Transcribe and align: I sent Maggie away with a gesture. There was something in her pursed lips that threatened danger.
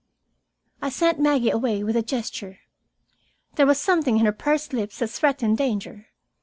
I 0.81 0.89
sent 0.89 1.19
Maggie 1.19 1.51
away 1.51 1.83
with 1.83 1.95
a 1.95 2.01
gesture. 2.01 2.61
There 3.53 3.67
was 3.67 3.79
something 3.79 4.17
in 4.17 4.25
her 4.25 4.31
pursed 4.31 4.73
lips 4.73 4.97
that 4.97 5.09
threatened 5.11 5.59
danger. 5.59 6.07